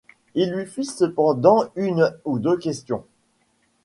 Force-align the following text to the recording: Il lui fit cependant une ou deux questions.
Il 0.33 0.49
lui 0.51 0.65
fit 0.65 0.83
cependant 0.83 1.67
une 1.75 2.11
ou 2.25 2.39
deux 2.39 2.57
questions. 2.57 3.05